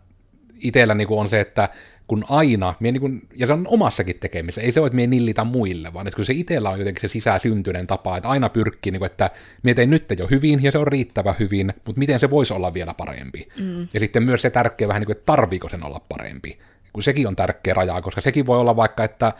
[0.61, 1.69] itsellä niin on se, että
[2.11, 5.07] kun aina, mie niin kuin, ja se on omassakin tekemisessä, ei se ole, että mie
[5.07, 8.93] nillitä muille, vaan että kun se itsellä on jotenkin se sisäsyntyinen tapa, että aina pyrkii,
[8.93, 9.31] niin kuin, että
[9.63, 12.75] mie tein nyt jo hyvin, ja se on riittävä hyvin, mutta miten se voisi olla
[12.75, 13.49] vielä parempi.
[13.59, 13.89] Mm.
[13.95, 16.59] Ja sitten myös se tärkeä vähän niin kuin, että tarviiko sen olla parempi,
[16.93, 19.33] kun sekin on tärkeä raja, koska sekin voi olla vaikka, että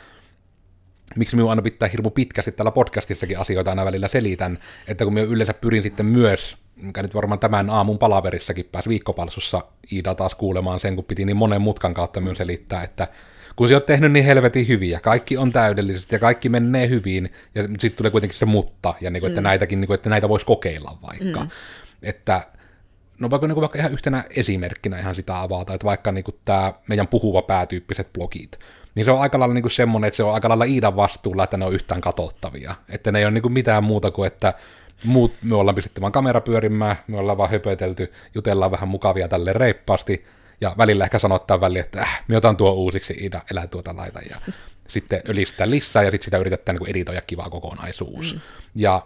[1.17, 5.27] miksi minun aina pitää hirmu pitkästi tällä podcastissakin asioita aina välillä selitän, että kun minä
[5.27, 10.81] yleensä pyrin sitten myös mikä nyt varmaan tämän aamun palaverissakin pääsi viikkopalsussa Iida taas kuulemaan
[10.81, 13.09] sen, kun piti niin monen mutkan kautta myös selittää, että
[13.57, 17.63] kun se on tehnyt niin helvetin hyviä, kaikki on täydellisesti ja kaikki menee hyvin, ja
[17.63, 19.45] sitten tulee kuitenkin se mutta, ja niin kuin, että, mm.
[19.45, 21.41] näitäkin, niin kuin, että näitä voisi kokeilla vaikka.
[21.41, 21.51] Mm.
[22.03, 22.47] Että
[23.21, 26.35] no vaikka, niin kuin vaikka ihan yhtenä esimerkkinä ihan sitä avata, että vaikka niin kuin
[26.45, 28.59] tämä meidän puhuva päätyyppiset blogit,
[28.95, 31.45] niin se on aika lailla niin kuin semmoinen, että se on aika lailla Iidan vastuulla,
[31.45, 32.75] että ne on yhtään katsottavia.
[32.89, 34.55] Että ne ei ole niin kuin mitään muuta kuin, että
[35.05, 39.53] muut, me ollaan pistetty vaan kamera pyörimään, me ollaan vaan höpötelty, jutellaan vähän mukavia tälle
[39.53, 40.25] reippaasti,
[40.61, 44.21] ja välillä ehkä sanottaa väliin, että äh, me otan tuo uusiksi, Ida, elää tuota laita,
[44.31, 44.37] ja
[44.89, 48.35] sitten ylistää lisää, ja sitten sitä yritetään niin editoida kivaa kokonaisuus.
[48.35, 48.41] Mm.
[48.75, 49.03] Ja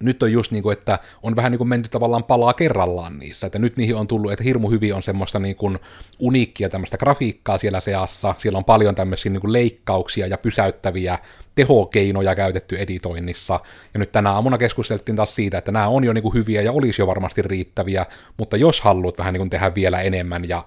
[0.00, 3.46] nyt on just niin kuin, että on vähän niin kuin menty tavallaan palaa kerrallaan niissä,
[3.46, 5.78] että nyt niihin on tullut, että hirmu hyvin on semmoista niin kuin
[6.18, 11.18] uniikkia tämmöistä grafiikkaa siellä seassa, siellä on paljon tämmöisiä niin kuin leikkauksia ja pysäyttäviä
[11.56, 13.60] tehokeinoja käytetty editoinnissa,
[13.94, 16.72] ja nyt tänä aamuna keskusteltiin taas siitä, että nämä on jo niin kuin hyviä ja
[16.72, 20.64] olisi jo varmasti riittäviä, mutta jos haluat vähän niin kuin tehdä vielä enemmän ja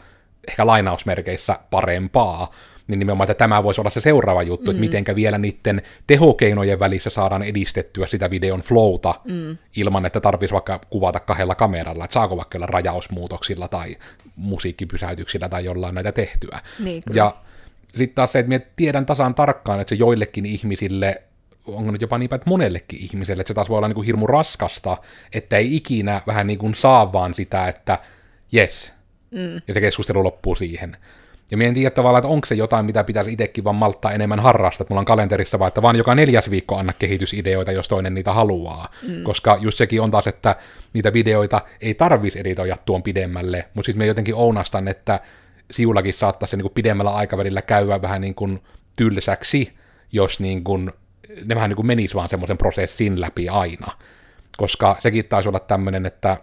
[0.48, 2.52] ehkä lainausmerkeissä parempaa,
[2.88, 4.72] niin nimenomaan, että tämä voisi olla se seuraava juttu, mm.
[4.72, 9.58] että mitenkä vielä niiden tehokeinojen välissä saadaan edistettyä sitä videon flowta mm.
[9.76, 13.98] ilman, että tarvitsisi vaikka kuvata kahdella kameralla, että saako vaikka rajausmuutoksilla tai
[14.36, 16.60] musiikkipysäytyksillä tai jollain näitä tehtyä.
[16.80, 17.36] Niin, ja
[17.96, 21.22] sitten taas se, että minä tiedän tasan tarkkaan, että se joillekin ihmisille
[21.68, 24.28] onko nyt jopa niin että monellekin ihmiselle, että se taas voi olla niin kuin hirmu
[24.28, 24.98] raskasta,
[25.34, 28.00] että ei ikinä vähän niin kuin saa vaan sitä, että
[28.54, 28.92] yes,
[29.32, 29.62] mm.
[29.68, 30.98] ja se keskustelu loppuu siihen.
[31.52, 34.40] Ja minä en tiedä tavallaan, että onko se jotain, mitä pitäisi itsekin vaan malttaa enemmän
[34.40, 38.14] harrastaa, että mulla on kalenterissa vaan, että vaan joka neljäs viikko anna kehitysideoita, jos toinen
[38.14, 38.92] niitä haluaa.
[39.08, 39.24] Mm.
[39.24, 40.56] Koska just sekin on taas, että
[40.94, 45.20] niitä videoita ei tarvitsisi editoida tuon pidemmälle, mutta sitten me jotenkin ounastan, että
[45.72, 48.64] siulakin saattaisi niin kuin pidemmällä aikavälillä käydä vähän niin kuin
[48.96, 49.74] tylsäksi,
[50.12, 50.92] jos niin kuin,
[51.46, 53.88] ne vähän niin kuin menisi vaan semmoisen prosessin läpi aina.
[54.58, 56.38] Koska sekin taisi olla tämmöinen, että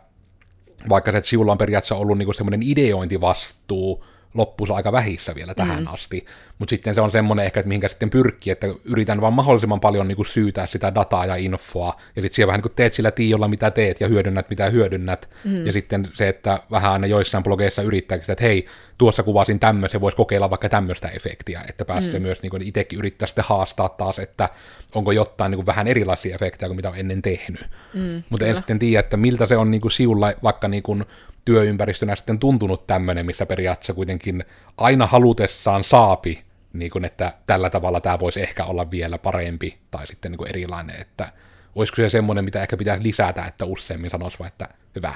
[0.89, 4.05] vaikka se, siulla on periaatteessa ollut niin kuin semmoinen ideointivastuu,
[4.37, 5.87] loppuus aika vähissä vielä tähän mm.
[5.87, 6.27] asti.
[6.59, 10.09] Mutta sitten se on semmoinen ehkä, että mihinkä sitten pyrkii, että yritän vaan mahdollisimman paljon
[10.09, 13.11] niin kuin syytää sitä dataa ja infoa, ja sitten siellä vähän niin kuin teet sillä
[13.11, 15.67] tiiolla, mitä teet, ja hyödynnät, mitä hyödynnät, mm.
[15.67, 18.67] ja sitten se, että vähän aina joissain blogeissa yrittää, että hei,
[18.99, 22.23] tuossa kuvasin tämmöisen, voisi kokeilla vaikka tämmöistä efektiä, että pääsee mm.
[22.23, 24.49] myös niin kuin itsekin yrittää sitten haastaa taas, että
[24.95, 27.67] onko jotain niin kuin vähän erilaisia efektejä kuin mitä on ennen tehnyt.
[27.95, 31.05] Mm, Mutta en sitten tiedä, että miltä se on niin kuin siulla vaikka niin kuin
[31.47, 34.45] työympäristönä sitten tuntunut tämmöinen, missä periaatteessa kuitenkin
[34.77, 40.07] aina halutessaan saapi, niin kuin, että tällä tavalla tämä voisi ehkä olla vielä parempi tai
[40.07, 41.33] sitten niin kuin erilainen, että
[41.75, 45.15] olisiko se semmoinen, mitä ehkä pitää lisätä, että useammin sanoisi vaan, että hyvä,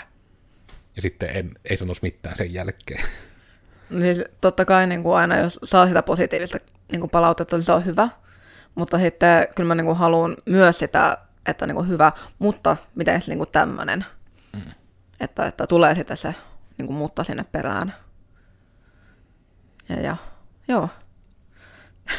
[0.97, 3.05] ja sitten en, ei sanoisi mitään sen jälkeen.
[3.91, 6.59] No siis totta kai niin kuin aina, jos saa sitä positiivista
[6.93, 8.09] niin kuin palautetta, niin se on hyvä.
[8.75, 13.23] Mutta sitten kyllä mä niin kuin haluan myös sitä, että niin kuin hyvä, mutta miten
[13.27, 14.05] niin kuin tämmöinen.
[15.21, 16.35] Että, että tulee sitten se
[16.79, 17.95] niin kuin mutta sinne perään.
[19.89, 20.17] Ja, ja
[20.69, 20.89] joo.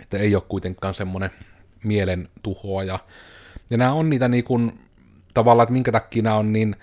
[0.00, 1.30] että ei ole kuitenkaan semmoinen
[1.84, 2.98] mielen tuhoaja.
[3.70, 4.78] Ja nämä on niitä niin kuin,
[5.34, 6.76] tavallaan, että minkä takia nämä on niin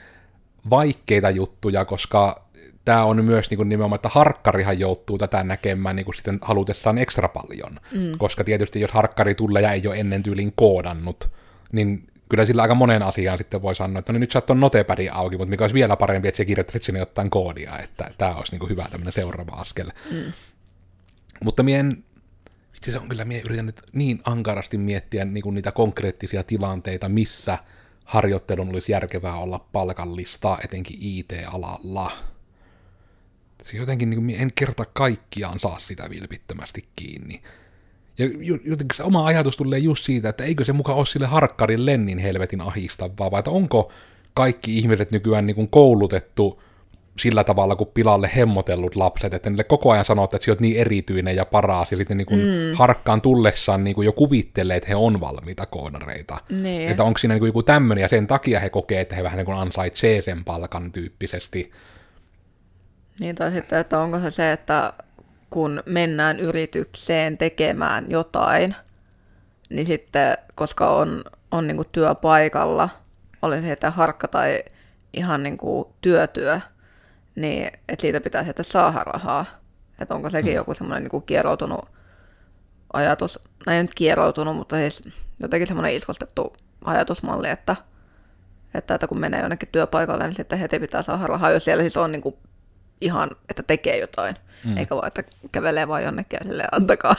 [0.69, 2.45] vaikeita juttuja, koska
[2.85, 6.97] tämä on myös niin kuin nimenomaan, että harkkarihan joutuu tätä näkemään niin kuin sitten halutessaan
[6.97, 7.79] ekstra paljon.
[7.91, 8.17] Mm.
[8.17, 11.29] Koska tietysti jos harkkari tulee ja ei ole ennen tyylin koodannut,
[11.71, 14.59] niin kyllä sillä aika monen asiaan sitten voi sanoa, että no niin nyt sä oot
[14.59, 18.35] notepädi auki, mutta mikä olisi vielä parempi, että sä kirjoittaisit sinne jotain koodia, että tämä
[18.35, 19.91] olisi niin kuin hyvä tämmöinen seuraava askel.
[20.11, 20.33] Mm.
[21.43, 22.03] Mutta mien,
[22.81, 27.57] se on kyllä, mie yritän nyt niin ankarasti miettiä niin kuin niitä konkreettisia tilanteita, missä
[28.05, 32.11] harjoittelun olisi järkevää olla palkallista, etenkin IT-alalla.
[33.63, 37.41] Se jotenkin niin kuin, en kerta kaikkiaan saa sitä vilpittömästi kiinni.
[38.17, 38.25] Ja
[38.63, 42.19] jotenkin se oma ajatus tulee just siitä, että eikö se mukaan ole sille harkkarin lennin
[42.19, 43.91] helvetin ahistavaa, vai että onko
[44.33, 46.61] kaikki ihmiset nykyään niin kuin koulutettu
[47.19, 50.77] sillä tavalla kuin pilalle hemmotellut lapset, että niille koko ajan sanoo, että sä oot niin
[50.77, 52.75] erityinen ja paras, ja sitten niin kuin mm.
[52.75, 56.37] harkkaan tullessaan niin kuin jo kuvittelee, että he on valmiita koodareita.
[56.61, 56.89] Niin.
[56.89, 59.37] Että onko siinä niin kuin joku tämmöinen, ja sen takia he kokee, että he vähän
[59.37, 61.71] niin kuin ansaitsee sen palkan tyyppisesti.
[63.19, 64.93] Niin, tai sitten, että onko se se, että
[65.53, 68.75] kun mennään yritykseen tekemään jotain,
[69.69, 72.89] niin sitten, koska on, on niin kuin työpaikalla,
[73.41, 74.63] oli se että harkka tai
[75.13, 76.59] ihan niin kuin työtyö,
[77.35, 79.45] niin että siitä pitää sitten saada rahaa.
[79.99, 80.55] Että onko sekin hmm.
[80.55, 81.85] joku semmoinen niin kieroutunut
[82.93, 85.01] ajatus, no ei nyt kieroutunut, mutta siis
[85.39, 86.53] jotenkin semmoinen iskostettu
[86.85, 87.75] ajatusmalli, että,
[88.73, 91.97] että, että kun menee jonnekin työpaikalle, niin sitten heti pitää saada rahaa, jos siellä siis
[91.97, 92.35] on niin kuin
[93.03, 94.35] ihan, että tekee jotain,
[94.65, 94.77] mm.
[94.77, 97.15] eikä vaan, että kävelee vaan jonnekin ja silleen, antakaa.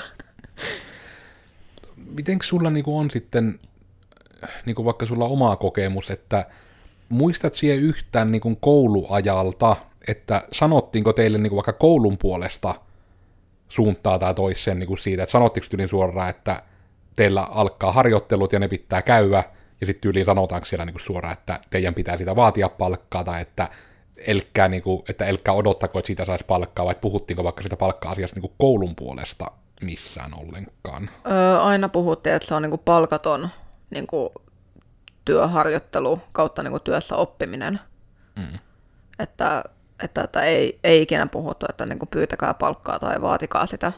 [1.96, 3.60] Miten sulla niinku on sitten,
[4.66, 6.46] niinku vaikka sulla on oma kokemus, että
[7.08, 9.76] muistat siihen yhtään niinku kouluajalta,
[10.08, 12.74] että sanottiinko teille niinku vaikka koulun puolesta
[13.68, 16.62] suuntaa tai toiseen niinku siitä, että sanottiko tyyliin suoraan, että
[17.16, 19.44] teillä alkaa harjoittelut ja ne pitää käydä,
[19.80, 23.68] ja sitten tyyliin sanotaanko siellä niinku suoraan, että teidän pitää sitä vaatia palkkaa, tai että
[24.16, 28.36] elkkää, niin kuin, että elkkää odottako, että siitä saisi palkkaa, vai puhuttiinko vaikka sitä palkka-asiasta
[28.36, 29.50] niin kuin koulun puolesta
[29.82, 31.10] missään ollenkaan?
[31.30, 33.48] Öö, aina puhuttiin, että se on niin kuin palkaton
[33.90, 34.28] niin kuin
[35.24, 37.80] työharjoittelu kautta niin kuin työssä oppiminen.
[38.36, 38.58] Mm.
[39.18, 39.64] Että,
[40.02, 43.92] että, että ei, ei ikinä puhuttu, että niin kuin pyytäkää palkkaa tai vaatikaa sitä.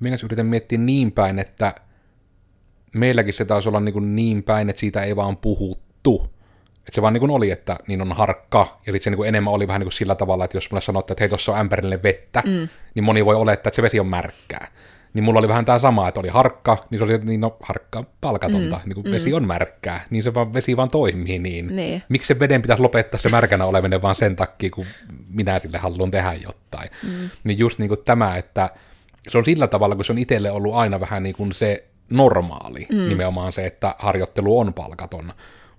[0.00, 1.74] Minä yritän miettiä niin päin, että
[2.94, 6.37] meilläkin se taisi olla niin, niin päin, että siitä ei vaan puhuttu
[6.88, 9.28] että se vaan niin kuin oli, että niin on harkka, ja sitten se niin kuin
[9.28, 11.58] enemmän oli vähän niin kuin sillä tavalla, että jos mulle sanotte, että hei, tuossa on
[11.58, 12.68] ämpärille vettä, mm.
[12.94, 14.68] niin moni voi olettaa, että se vesi on märkkää.
[15.14, 17.56] Niin mulla oli vähän tämä sama, että oli harkka, niin se oli, että niin no
[17.62, 18.82] harkka palkatonta, mm.
[18.88, 19.12] niin kuin mm.
[19.12, 21.76] vesi on märkkää, niin se vaan, vesi vaan toimii niin.
[21.76, 22.02] niin.
[22.08, 24.86] Miksi se veden pitäisi lopettaa se märkänä oleminen vaan sen takia, kun
[25.34, 26.90] minä sille haluan tehdä jotain.
[27.02, 27.30] Mm.
[27.44, 28.70] Niin just niin kuin tämä, että
[29.28, 32.86] se on sillä tavalla, kun se on itselle ollut aina vähän niin kuin se normaali,
[32.92, 33.08] mm.
[33.08, 35.32] nimenomaan se, että harjoittelu on palkaton.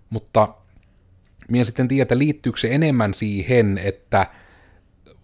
[0.09, 0.47] Mutta
[1.49, 4.27] minä sitten tiedä, että liittyykö se enemmän siihen, että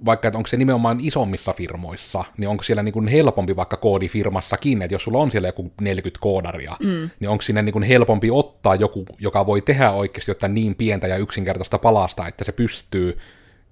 [0.06, 4.82] vaikka että onko se nimenomaan isommissa firmoissa, niin onko siellä niin kuin helpompi vaikka koodifirmassakin,
[4.82, 7.10] että jos sulla on siellä joku 40 koodaria, mm.
[7.20, 11.08] niin onko sinne niin kuin helpompi ottaa joku, joka voi tehdä oikeasti jotain niin pientä
[11.08, 13.18] ja yksinkertaista palasta, että se pystyy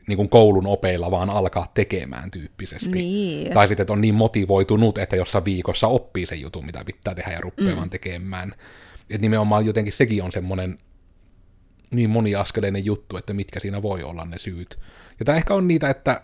[0.07, 2.91] niin kuin koulun opeilla vaan alkaa tekemään tyyppisesti.
[2.91, 3.53] Niin.
[3.53, 7.31] Tai sitten, että on niin motivoitunut, että jossa viikossa oppii sen jutun, mitä pitää tehdä
[7.31, 7.89] ja rupeamaan mm.
[7.89, 8.55] tekemään.
[9.09, 10.77] Että nimenomaan jotenkin sekin on semmoinen
[11.93, 14.79] niin moniaskeleinen juttu, että mitkä siinä voi olla ne syyt.
[15.19, 16.21] Ja tämä ehkä on niitä, että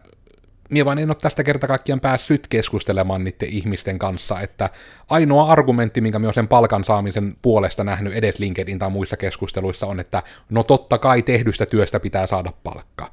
[0.69, 4.69] minä vain en ole tästä kerta kaikkiaan päässyt keskustelemaan niiden ihmisten kanssa, että
[5.09, 9.87] ainoa argumentti, minkä minä olen sen palkan saamisen puolesta nähnyt edes LinkedIn tai muissa keskusteluissa
[9.87, 13.11] on, että no totta kai tehdystä työstä pitää saada palkka.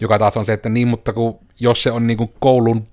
[0.00, 2.86] Joka taas on se, että niin, mutta kun, jos se on niin kuin koulun,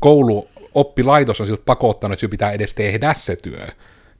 [0.00, 3.66] koulu, oppilaitos on siltä pakottanut, että se pitää edes tehdä se työ,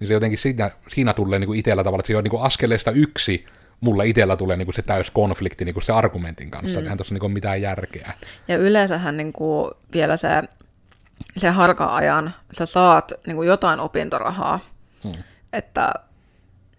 [0.00, 2.42] niin se jotenkin siinä, siinä tulee niin kuin itsellä tavalla, että se on niin kuin
[2.42, 3.44] askeleesta yksi
[3.80, 6.78] mulla itsellä tulee niinku se täys konflikti niinku se argumentin kanssa, mm.
[6.78, 8.12] että eihän tuossa niinku mitään järkeä.
[8.48, 10.28] Ja yleensähän niinku vielä se,
[11.36, 14.60] se harka-ajan, sä saat niinku jotain opintorahaa,
[15.04, 15.12] mm.
[15.52, 15.94] että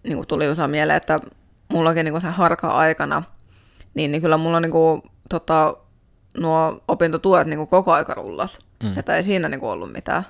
[0.02, 1.20] niinku tuli osa mieleen, että
[1.68, 3.22] mullakin niinku se harka-aikana,
[3.94, 5.76] niin, niin kyllä mulla niinku, tota,
[6.38, 8.98] nuo opintotuet niinku koko aika rullas, mm.
[8.98, 10.24] että ei siinä niinku ollut mitään.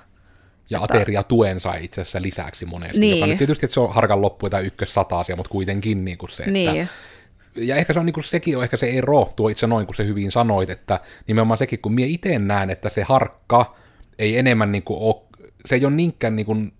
[0.71, 2.99] Ja ateria tuen sai itse asiassa lisäksi monesti.
[2.99, 3.15] Niin.
[3.17, 6.43] Joka nyt tietysti, että se on harkan loppu tai ykkössatasia, mutta kuitenkin niin kuin se,
[6.43, 6.51] että...
[6.51, 6.89] Niin.
[7.55, 9.95] ja ehkä se on niin kuin, sekin on ehkä se ero, tuo itse noin, kun
[9.95, 13.75] se hyvin sanoit, että nimenomaan sekin, kun minä itse näen, että se harkka
[14.19, 15.15] ei enemmän niin kuin ole,
[15.65, 16.73] se ei ole niinkään niin kuin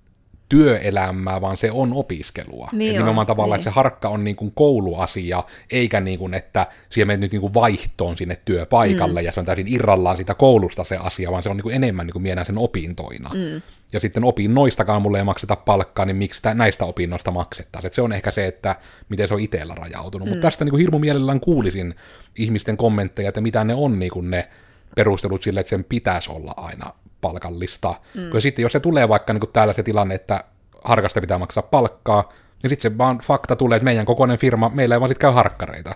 [0.50, 2.70] työelämää, vaan se on opiskelua.
[2.72, 3.62] Niin Et nimenomaan on, tavallaan, niin.
[3.62, 7.42] että se harkka on niin kuin kouluasia, eikä niin kuin, että siellä menet nyt niin
[7.42, 9.26] kuin vaihtoon sinne työpaikalle, mm.
[9.26, 12.08] ja se on täysin irrallaan siitä koulusta se asia, vaan se on niin kuin enemmän
[12.08, 13.30] niin kuin minä sen opintoina.
[13.34, 13.62] Mm.
[13.94, 17.88] Ja sitten opinnoistakaan mulle ei makseta palkkaa, niin miksi tä- näistä opinnoista maksettaisiin.
[17.88, 18.76] Et se on ehkä se, että
[19.10, 20.28] miten se on itsellä rajautunut.
[20.28, 20.30] Mm.
[20.30, 21.96] Mutta tästä niin kuin hirmu mielellään kuulisin
[22.38, 24.50] ihmisten kommentteja, että mitä ne on niin kuin ne
[24.96, 27.96] perustelut sille, että sen pitäisi olla aina palkallista.
[28.16, 28.30] Mm.
[28.30, 30.44] Kun sitten jos se tulee vaikka niin kuin täällä se tilanne, että
[30.84, 34.96] harkasta pitää maksaa palkkaa, niin sitten se vaan fakta tulee, että meidän kokoinen firma, meillä
[34.96, 35.96] ei vaan sitten käy harkkareita.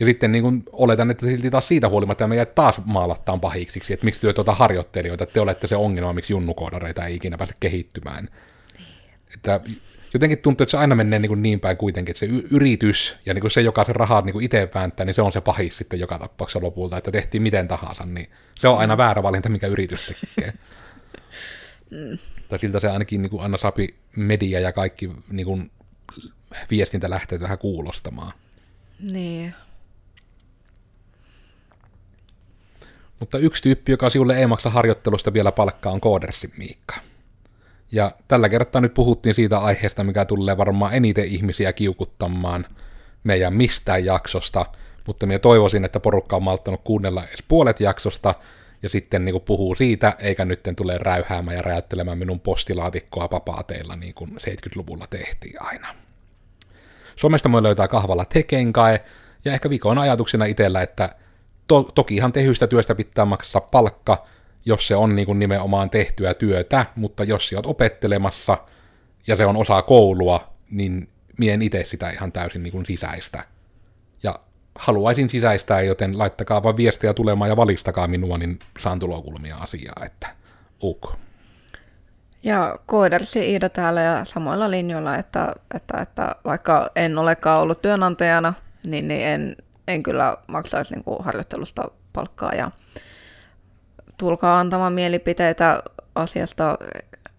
[0.00, 4.04] Ja sitten niin kuin oletan, että silti taas siitä huolimatta meidät taas maalattaan pahiksiksi, että
[4.04, 8.28] miksi työ tuota harjoittelijoita, että te olette se ongelma, miksi junnukoodareita ei ikinä pääse kehittymään.
[9.34, 9.60] Että
[10.14, 13.16] jotenkin tuntuu, että se aina menee niin, kuin niin päin kuitenkin, että se y- yritys
[13.26, 15.78] ja niin kuin se, joka sen rahaa niin itse vääntää, niin se on se pahis
[15.78, 19.66] sitten joka tapauksessa lopulta, että tehtiin miten tahansa, niin se on aina väärä valinta, mikä
[19.66, 20.52] yritys tekee.
[22.48, 25.70] Tai siltä se ainakin niin kuin aina sapi media ja kaikki niin kuin
[26.70, 28.32] viestintälähteet vähän kuulostamaan.
[29.12, 29.54] Niin.
[33.20, 36.94] Mutta yksi tyyppi, joka sinulle ei maksa harjoittelusta vielä palkkaa, on Koodersin Miikka.
[37.92, 42.66] Ja tällä kertaa nyt puhuttiin siitä aiheesta, mikä tulee varmaan eniten ihmisiä kiukuttamaan
[43.24, 44.66] meidän mistään jaksosta,
[45.06, 48.34] mutta minä toivoisin, että porukka on malttanut kuunnella edes puolet jaksosta,
[48.82, 53.96] ja sitten niin kuin puhuu siitä, eikä nyt tule räyhäämään ja räjäyttelemään minun postilaatikkoa papaateilla,
[53.96, 55.94] niin kuin 70-luvulla tehtiin aina.
[57.16, 59.04] Somesta voi löytää kahvalla Tekenkae,
[59.44, 61.14] ja ehkä viikon ajatuksena itsellä, että
[61.70, 64.26] to- tokihan tehystä työstä pitää maksaa palkka,
[64.64, 68.58] jos se on niin kuin nimenomaan tehtyä työtä, mutta jos sä oot opettelemassa
[69.26, 73.44] ja se on osa koulua, niin mien itse sitä ihan täysin niin kuin sisäistä.
[74.22, 74.40] Ja
[74.74, 80.26] haluaisin sisäistää, joten laittakaa vaan viestejä tulemaan ja valistakaa minua, niin saan tulokulmia asiaa, että
[80.82, 81.12] uk.
[82.42, 88.54] Ja koodersi Iida täällä ja samoilla linjoilla, että, että, että vaikka en olekaan ollut työnantajana,
[88.86, 89.56] niin, niin en,
[89.90, 92.54] en kyllä maksaisi niin kuin harjoittelusta palkkaa.
[92.54, 92.70] Ja
[94.18, 95.82] tulkaa antamaan mielipiteitä
[96.14, 96.78] asiasta.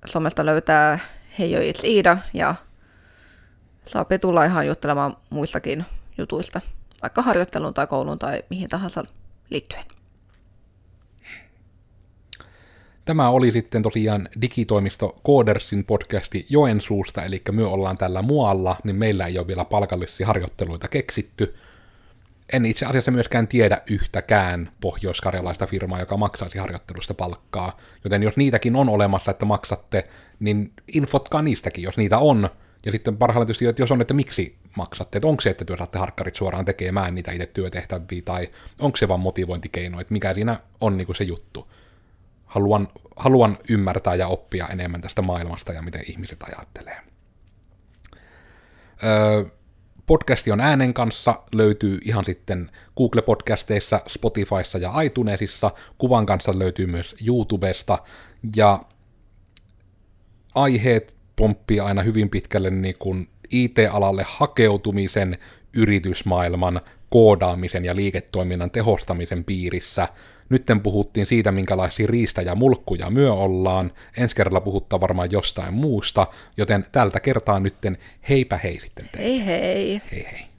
[0.06, 1.00] Somesta löytää
[1.40, 2.56] Heijo It's Iida ja
[3.86, 5.86] saapi tulla ihan juttelemaan muistakin
[6.18, 6.62] jutuista,
[7.02, 9.04] vaikka harjoitteluun tai kouluun tai mihin tahansa
[9.50, 9.86] liittyen.
[13.06, 19.28] Tämä oli sitten tosiaan digitoimisto Koodersin podcasti Joensuusta, eli me ollaan tällä muualla, niin meillä
[19.28, 21.56] ei ole vielä palkallisia harjoitteluita keksitty.
[22.52, 28.76] En itse asiassa myöskään tiedä yhtäkään pohjoiskarjalaista firmaa, joka maksaisi harjoittelusta palkkaa, joten jos niitäkin
[28.76, 30.08] on olemassa, että maksatte,
[30.40, 32.50] niin infotkaa niistäkin, jos niitä on.
[32.86, 35.78] Ja sitten parhaillaan tietysti, että jos on, että miksi maksatte, että onko se, että työ
[35.78, 40.60] saatte harkkarit suoraan tekemään niitä itse työtehtäviä, tai onko se vaan motivointikeino, että mikä siinä
[40.82, 41.72] on niin kuin se juttu
[42.46, 46.98] haluan, haluan ymmärtää ja oppia enemmän tästä maailmasta ja miten ihmiset ajattelee.
[49.04, 49.46] Öö,
[50.12, 57.15] podcasti on äänen kanssa, löytyy ihan sitten Google-podcasteissa, Spotifyssa ja iTunesissa, kuvan kanssa löytyy myös
[57.28, 58.00] YouTubesta,
[58.56, 58.84] ja
[60.56, 65.38] aiheet pomppii aina hyvin pitkälle niin kuin IT-alalle hakeutumisen,
[65.74, 70.08] yritysmaailman, koodaamisen ja liiketoiminnan tehostamisen piirissä.
[70.52, 73.92] Nytten puhuttiin siitä, minkälaisia riistä- ja mulkkuja myö ollaan.
[74.18, 77.98] Ensi kerralla puhuttaa varmaan jostain muusta, joten tältä kertaa nytten
[78.30, 79.46] heipä hei sitten teille.
[79.46, 80.02] Hei hei!
[80.12, 80.51] Hei hei.